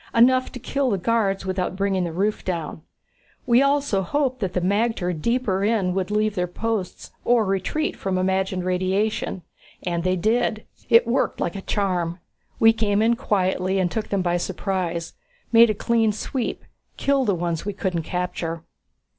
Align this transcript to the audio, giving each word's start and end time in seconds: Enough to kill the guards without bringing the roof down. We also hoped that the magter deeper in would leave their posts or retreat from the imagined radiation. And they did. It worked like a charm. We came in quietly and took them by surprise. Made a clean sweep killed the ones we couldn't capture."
Enough 0.15 0.51
to 0.53 0.57
kill 0.59 0.89
the 0.89 0.97
guards 0.97 1.45
without 1.45 1.75
bringing 1.75 2.05
the 2.05 2.11
roof 2.11 2.43
down. 2.43 2.81
We 3.45 3.61
also 3.61 4.01
hoped 4.01 4.39
that 4.39 4.53
the 4.53 4.59
magter 4.59 5.13
deeper 5.13 5.63
in 5.63 5.93
would 5.93 6.09
leave 6.09 6.33
their 6.33 6.47
posts 6.47 7.11
or 7.23 7.45
retreat 7.45 7.95
from 7.95 8.15
the 8.15 8.21
imagined 8.21 8.65
radiation. 8.65 9.43
And 9.83 10.03
they 10.03 10.15
did. 10.15 10.65
It 10.89 11.05
worked 11.05 11.39
like 11.39 11.55
a 11.55 11.61
charm. 11.61 12.17
We 12.59 12.73
came 12.73 13.03
in 13.03 13.15
quietly 13.15 13.77
and 13.77 13.91
took 13.91 14.07
them 14.07 14.23
by 14.23 14.37
surprise. 14.37 15.13
Made 15.51 15.69
a 15.69 15.75
clean 15.75 16.11
sweep 16.11 16.63
killed 16.97 17.27
the 17.27 17.35
ones 17.35 17.63
we 17.63 17.71
couldn't 17.73 18.01
capture." 18.01 18.63